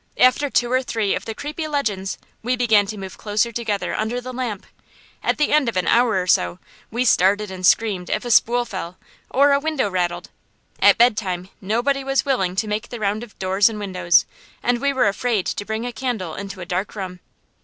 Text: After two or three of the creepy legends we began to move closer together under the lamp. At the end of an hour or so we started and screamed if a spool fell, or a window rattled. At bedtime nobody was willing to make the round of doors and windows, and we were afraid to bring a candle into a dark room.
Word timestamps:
After 0.17 0.49
two 0.49 0.71
or 0.71 0.81
three 0.81 1.13
of 1.13 1.25
the 1.25 1.35
creepy 1.35 1.67
legends 1.67 2.17
we 2.41 2.55
began 2.55 2.87
to 2.87 2.97
move 2.97 3.19
closer 3.19 3.51
together 3.51 3.93
under 3.93 4.19
the 4.19 4.33
lamp. 4.33 4.65
At 5.21 5.37
the 5.37 5.53
end 5.53 5.69
of 5.69 5.77
an 5.77 5.85
hour 5.85 6.19
or 6.19 6.25
so 6.25 6.57
we 6.89 7.05
started 7.05 7.51
and 7.51 7.63
screamed 7.63 8.09
if 8.09 8.25
a 8.25 8.31
spool 8.31 8.65
fell, 8.65 8.97
or 9.29 9.51
a 9.51 9.59
window 9.59 9.91
rattled. 9.91 10.31
At 10.79 10.97
bedtime 10.97 11.49
nobody 11.61 12.03
was 12.03 12.25
willing 12.25 12.55
to 12.55 12.67
make 12.67 12.89
the 12.89 12.99
round 12.99 13.21
of 13.23 13.37
doors 13.37 13.69
and 13.69 13.77
windows, 13.77 14.25
and 14.63 14.81
we 14.81 14.91
were 14.91 15.07
afraid 15.07 15.45
to 15.45 15.65
bring 15.65 15.85
a 15.85 15.93
candle 15.93 16.33
into 16.33 16.61
a 16.61 16.65
dark 16.65 16.95
room. 16.95 17.19